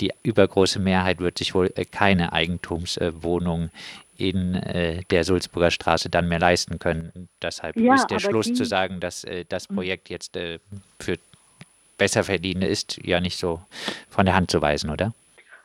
die 0.00 0.12
übergroße 0.22 0.78
Mehrheit 0.78 1.20
wird 1.20 1.38
sich 1.38 1.54
wohl 1.54 1.70
keine 1.90 2.34
Eigentumswohnung 2.34 3.70
in 4.18 4.54
äh, 4.54 5.02
der 5.10 5.24
Sulzburger 5.24 5.70
Straße 5.70 6.10
dann 6.10 6.28
mehr 6.28 6.38
leisten 6.38 6.78
können. 6.78 7.28
Deshalb 7.42 7.76
ja, 7.76 7.94
ist 7.94 8.08
der 8.08 8.18
Schluss 8.18 8.52
zu 8.52 8.64
sagen, 8.64 9.00
dass 9.00 9.24
äh, 9.24 9.44
das 9.48 9.68
hm. 9.68 9.76
Projekt 9.76 10.10
jetzt 10.10 10.36
äh, 10.36 10.58
für 11.00 11.16
Besserverdienende 11.98 12.66
ist, 12.66 13.00
ja 13.04 13.20
nicht 13.20 13.38
so 13.38 13.60
von 14.10 14.26
der 14.26 14.34
Hand 14.34 14.50
zu 14.50 14.60
weisen, 14.60 14.90
oder? 14.90 15.14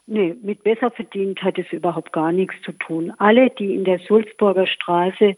Nee, 0.08 0.36
mit 0.42 0.64
Besserverdient 0.64 1.42
hat 1.44 1.58
es 1.58 1.72
überhaupt 1.72 2.12
gar 2.12 2.32
nichts 2.32 2.56
zu 2.64 2.72
tun. 2.74 3.14
Alle, 3.18 3.50
die 3.50 3.76
in 3.76 3.84
der 3.84 4.00
Sulzburger 4.00 4.68
Straße 4.68 5.36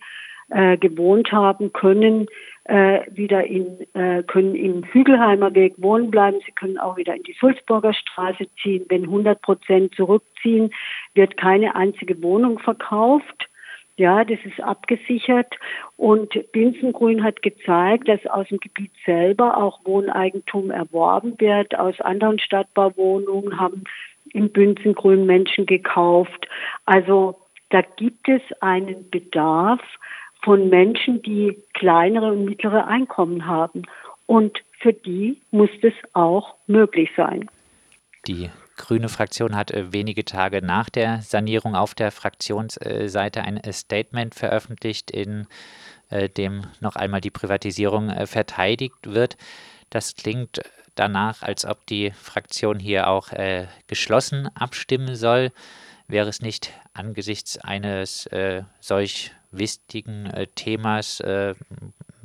äh, 0.49 0.77
gewohnt 0.77 1.31
haben, 1.31 1.73
können 1.73 2.27
äh, 2.65 3.01
wieder 3.11 3.45
in, 3.45 3.85
äh, 3.93 4.23
können 4.23 4.55
im 4.55 4.83
Hügelheimer 4.83 5.53
Weg 5.53 5.73
wohnen 5.77 6.11
bleiben. 6.11 6.37
Sie 6.45 6.51
können 6.53 6.77
auch 6.77 6.97
wieder 6.97 7.15
in 7.15 7.23
die 7.23 7.35
Sulzburger 7.39 7.93
Straße 7.93 8.47
ziehen. 8.61 8.85
Wenn 8.89 9.03
100 9.03 9.41
Prozent 9.41 9.95
zurückziehen, 9.95 10.71
wird 11.13 11.37
keine 11.37 11.75
einzige 11.75 12.21
Wohnung 12.21 12.59
verkauft. 12.59 13.49
Ja, 13.95 14.23
das 14.23 14.39
ist 14.43 14.59
abgesichert. 14.59 15.53
Und 15.97 16.51
Binzengrün 16.51 17.23
hat 17.23 17.41
gezeigt, 17.41 18.07
dass 18.07 18.25
aus 18.25 18.47
dem 18.47 18.59
Gebiet 18.59 18.91
selber 19.05 19.57
auch 19.57 19.85
Wohneigentum 19.85 20.71
erworben 20.71 21.39
wird. 21.39 21.77
Aus 21.77 21.99
anderen 22.01 22.39
Stadtbauwohnungen 22.39 23.59
haben 23.59 23.83
im 24.31 24.49
Binzengrün 24.49 25.25
Menschen 25.25 25.65
gekauft. 25.65 26.47
Also 26.85 27.35
da 27.69 27.81
gibt 27.81 28.27
es 28.29 28.41
einen 28.61 29.09
Bedarf 29.09 29.81
von 30.43 30.69
Menschen, 30.69 31.21
die 31.21 31.57
kleinere 31.73 32.31
und 32.31 32.45
mittlere 32.45 32.87
Einkommen 32.87 33.47
haben. 33.47 33.83
Und 34.25 34.59
für 34.79 34.93
die 34.93 35.41
muss 35.51 35.69
das 35.81 35.93
auch 36.13 36.55
möglich 36.67 37.09
sein. 37.15 37.49
Die 38.27 38.49
grüne 38.77 39.09
Fraktion 39.09 39.55
hat 39.55 39.71
äh, 39.71 39.91
wenige 39.93 40.25
Tage 40.25 40.61
nach 40.61 40.89
der 40.89 41.21
Sanierung 41.21 41.75
auf 41.75 41.93
der 41.93 42.11
Fraktionsseite 42.11 43.41
ein 43.41 43.57
äh, 43.57 43.73
Statement 43.73 44.35
veröffentlicht, 44.35 45.11
in 45.11 45.47
äh, 46.09 46.29
dem 46.29 46.63
noch 46.79 46.95
einmal 46.95 47.21
die 47.21 47.31
Privatisierung 47.31 48.11
verteidigt 48.27 48.95
wird. 49.03 49.37
Das 49.89 50.15
klingt 50.15 50.61
danach, 50.95 51.43
als 51.43 51.65
ob 51.65 51.85
die 51.87 52.11
Fraktion 52.11 52.79
hier 52.79 53.07
auch 53.07 53.29
geschlossen 53.87 54.47
abstimmen 54.55 55.15
soll. 55.15 55.51
Wäre 56.07 56.29
es 56.29 56.41
nicht 56.41 56.71
angesichts 56.93 57.57
eines 57.57 58.29
solch 58.79 59.31
wichtigen 59.53 60.25
äh, 60.27 60.47
Themas, 60.55 61.19
äh, 61.19 61.55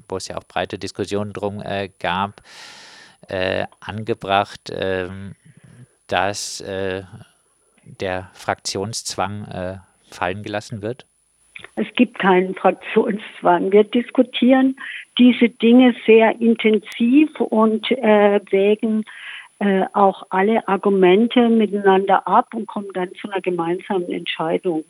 wo 0.09 0.17
es 0.17 0.29
ja 0.29 0.37
auch 0.39 0.45
breite 0.45 0.79
Diskussionen 0.79 1.33
drum 1.33 1.61
äh, 1.61 1.91
gab, 1.99 2.43
äh, 3.29 3.67
angebracht, 3.81 4.73
ähm, 4.73 5.35
dass 6.07 6.61
äh, 6.61 7.03
der 7.83 8.31
Fraktionszwang 8.35 9.45
äh, 9.45 9.77
fallen 10.11 10.43
gelassen 10.43 10.83
wird? 10.83 11.05
Es 11.75 11.87
gibt 11.97 12.19
keinen 12.19 12.55
Fraktionszwang. 12.55 13.73
Wir 13.73 13.85
diskutieren 13.85 14.77
diese 15.19 15.49
Dinge 15.49 15.95
sehr 16.07 16.41
intensiv 16.41 17.41
und 17.41 17.91
wägen 17.91 19.05
auch 19.93 20.23
alle 20.31 20.69
Argumente 20.69 21.49
miteinander 21.49 22.29
ab 22.29 22.55
und 22.55 22.67
kommen 22.69 22.91
dann 22.95 23.13
zu 23.21 23.29
einer 23.29 23.41
gemeinsamen 23.41 24.09
Entscheidung 24.13 24.85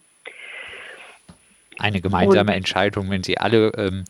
eine 1.79 2.01
gemeinsame 2.01 2.51
und, 2.51 2.57
Entscheidung, 2.57 3.11
wenn 3.11 3.23
sie 3.23 3.38
alle 3.38 3.73
ähm, 3.77 4.05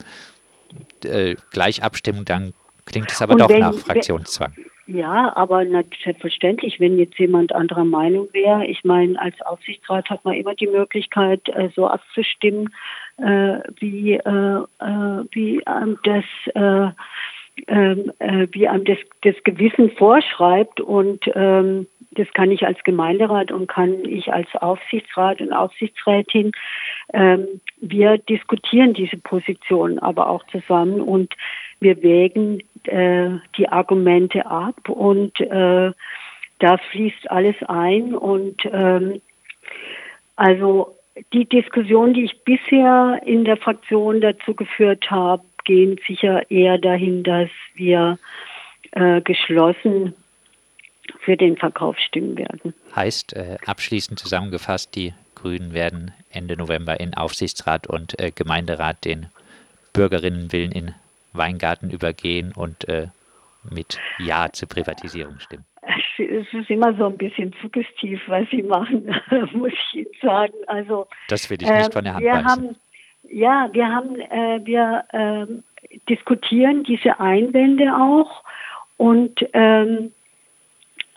äh, 1.03 1.35
gleich 1.51 1.83
abstimmen, 1.83 2.25
dann 2.25 2.53
klingt 2.85 3.11
es 3.11 3.21
aber 3.21 3.35
doch 3.35 3.49
wenn, 3.49 3.59
nach 3.59 3.73
Fraktionszwang. 3.73 4.53
Ja, 4.87 5.35
aber 5.35 5.63
selbstverständlich, 6.03 6.79
wenn 6.79 6.97
jetzt 6.97 7.19
jemand 7.19 7.53
anderer 7.53 7.85
Meinung 7.85 8.27
wäre, 8.33 8.65
ich 8.65 8.83
meine, 8.83 9.21
als 9.21 9.39
Aufsichtsrat 9.41 10.09
hat 10.09 10.25
man 10.25 10.33
immer 10.33 10.55
die 10.55 10.67
Möglichkeit, 10.67 11.47
äh, 11.49 11.69
so 11.75 11.87
abzustimmen, 11.87 12.73
äh, 13.17 13.59
wie, 13.79 14.13
äh, 14.13 14.63
äh 14.79 15.25
wie 15.31 15.67
einem 15.67 15.99
das, 16.03 16.25
äh, 16.55 16.91
ähm, 17.67 18.11
äh, 18.17 18.47
wie 18.51 18.67
einem 18.67 18.85
das, 18.85 18.97
das 19.21 19.35
Gewissen 19.43 19.91
vorschreibt 19.91 20.81
und 20.81 21.29
ähm, 21.35 21.85
das 22.19 22.31
kann 22.33 22.51
ich 22.51 22.65
als 22.67 22.83
Gemeinderat 22.83 23.51
und 23.51 23.67
kann 23.67 24.03
ich 24.03 24.31
als 24.33 24.53
Aufsichtsrat 24.55 25.39
und 25.39 25.53
Aufsichtsrätin. 25.53 26.51
Ähm, 27.13 27.47
wir 27.79 28.17
diskutieren 28.17 28.93
diese 28.93 29.17
Position 29.17 29.99
aber 29.99 30.29
auch 30.29 30.45
zusammen 30.47 30.99
und 31.01 31.33
wir 31.79 32.03
wägen 32.03 32.61
äh, 32.83 33.29
die 33.57 33.69
Argumente 33.69 34.45
ab 34.45 34.89
und 34.89 35.39
äh, 35.39 35.91
da 36.59 36.77
fließt 36.91 37.31
alles 37.31 37.55
ein 37.67 38.13
und 38.13 38.65
ähm, 38.65 39.21
also 40.35 40.95
die 41.31 41.45
Diskussion, 41.45 42.13
die 42.13 42.25
ich 42.25 42.43
bisher 42.43 43.21
in 43.25 43.45
der 43.45 43.55
Fraktion 43.55 44.19
dazu 44.19 44.53
geführt 44.53 45.09
habe, 45.09 45.43
gehen 45.63 45.99
sicher 46.05 46.49
eher 46.51 46.77
dahin, 46.77 47.23
dass 47.23 47.49
wir 47.75 48.17
äh, 48.91 49.21
geschlossen 49.21 50.13
für 51.19 51.37
den 51.37 51.57
Verkauf 51.57 51.97
stimmen 51.97 52.37
werden. 52.37 52.73
Heißt, 52.95 53.33
äh, 53.33 53.57
abschließend 53.65 54.19
zusammengefasst, 54.19 54.95
die 54.95 55.13
Grünen 55.35 55.73
werden 55.73 56.11
Ende 56.31 56.57
November 56.57 56.99
in 56.99 57.13
Aufsichtsrat 57.13 57.87
und 57.87 58.19
äh, 58.19 58.31
Gemeinderat 58.31 59.05
den 59.05 59.27
Bürgerinnenwillen 59.93 60.71
in 60.71 60.93
Weingarten 61.33 61.89
übergehen 61.89 62.51
und 62.55 62.87
äh, 62.87 63.07
mit 63.69 63.99
Ja 64.19 64.51
zur 64.51 64.69
Privatisierung 64.69 65.39
stimmen. 65.39 65.65
Es 65.81 66.53
ist 66.53 66.69
immer 66.69 66.93
so 66.95 67.05
ein 67.05 67.17
bisschen 67.17 67.55
suggestiv, 67.61 68.21
was 68.27 68.49
Sie 68.49 68.63
machen, 68.63 69.15
muss 69.53 69.71
ich 69.71 69.99
Ihnen 69.99 70.11
sagen. 70.21 70.53
Also, 70.67 71.07
das 71.29 71.49
will 71.49 71.61
ich 71.61 71.69
nicht 71.69 71.93
von 71.93 72.03
der 72.03 72.15
Hand 72.15 72.25
wir 72.25 72.33
weisen. 72.33 72.45
Haben, 72.45 72.75
ja, 73.23 73.69
wir 73.71 73.87
haben, 73.87 74.19
äh, 74.19 74.65
wir 74.65 75.05
ähm, 75.13 75.63
diskutieren 76.09 76.83
diese 76.83 77.19
Einwände 77.19 77.95
auch 77.95 78.43
und 78.97 79.47
ähm, 79.53 79.89
ähm, 79.89 80.11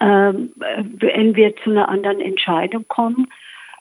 wenn 0.04 1.36
wir 1.36 1.54
zu 1.56 1.70
einer 1.70 1.88
anderen 1.88 2.20
Entscheidung 2.20 2.86
kommen, 2.88 3.28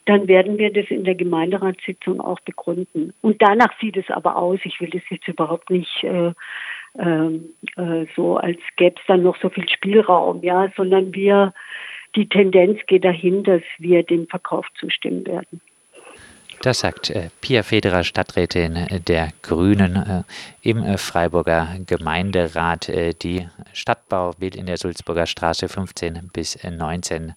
dann 0.06 0.28
werden 0.28 0.58
wir 0.58 0.74
das 0.74 0.86
in 0.90 1.04
der 1.04 1.16
Gemeinderatssitzung 1.16 2.22
auch 2.22 2.40
begründen. 2.42 3.14
Und 3.22 3.42
danach 3.42 3.72
sieht 3.80 3.98
es 3.98 4.10
aber 4.10 4.36
aus. 4.36 4.60
Ich 4.64 4.80
will 4.82 4.90
das 4.90 5.04
jetzt 5.10 5.28
überhaupt 5.28 5.70
nicht 5.70 6.04
äh, 6.04 6.34
ähm, 6.98 7.50
äh, 7.78 8.06
so, 8.16 8.38
als 8.38 8.60
gäbe 8.78 8.96
es 9.00 9.06
dann 9.08 9.24
noch 9.24 9.38
so 9.42 9.50
viel 9.50 9.70
Spielraum, 9.70 10.44
ja, 10.44 10.72
sondern 10.76 11.14
wir, 11.14 11.54
die 12.16 12.28
Tendenz 12.28 12.80
geht 12.88 13.06
dahin, 13.06 13.44
dass 13.44 13.62
wir 13.78 14.04
dem 14.04 14.28
Verkauf 14.28 14.66
zustimmen 14.80 15.26
werden. 15.26 15.62
Das 16.62 16.82
sagt 16.82 17.10
äh, 17.10 17.30
Pia 17.41 17.63
Federer, 17.63 18.04
Stadträtin 18.04 18.76
äh, 18.76 19.00
der 19.00 19.30
Grünen 19.41 19.95
äh, 19.95 20.24
im 20.62 20.97
Freiburger 21.00 21.69
Gemeinderat. 21.88 22.88
Die 23.24 23.47
Stadtbau 23.74 24.34
will 24.38 24.56
in 24.56 24.67
der 24.67 24.78
Sulzburger 24.78 25.26
Straße 25.26 25.67
15 25.67 26.30
bis 26.32 26.60
19 26.63 27.34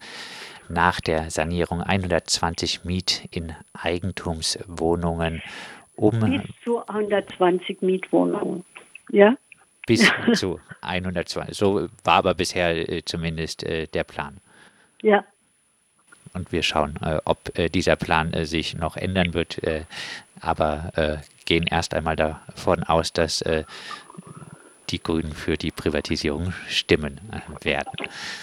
nach 0.68 1.00
der 1.00 1.30
Sanierung 1.30 1.80
120 1.80 2.84
Miet 2.84 3.26
in 3.30 3.54
Eigentumswohnungen 3.72 5.42
um. 5.96 6.20
Bis 6.20 6.42
zu 6.62 6.86
120 6.86 7.80
Mietwohnungen. 7.80 8.64
Ja? 9.10 9.36
Bis 9.86 10.10
zu 10.34 10.60
120. 10.82 11.56
So 11.56 11.88
war 12.04 12.16
aber 12.16 12.34
bisher 12.34 13.04
zumindest 13.06 13.62
der 13.62 14.04
Plan. 14.04 14.38
Ja 15.00 15.24
und 16.34 16.52
wir 16.52 16.62
schauen, 16.62 16.96
äh, 17.02 17.20
ob 17.24 17.56
äh, 17.58 17.68
dieser 17.68 17.96
Plan 17.96 18.32
äh, 18.32 18.44
sich 18.44 18.74
noch 18.74 18.96
ändern 18.96 19.32
wird. 19.34 19.60
Aber 20.40 20.92
gehen 21.46 21.66
erst 21.66 21.94
einmal 21.94 22.16
davon 22.16 22.82
aus, 22.82 23.12
dass 23.14 23.42
die 24.90 25.02
Grünen 25.02 25.32
für 25.32 25.56
die 25.56 25.70
Privatisierung 25.70 26.52
stimmen 26.68 27.20
werden. 27.62 27.92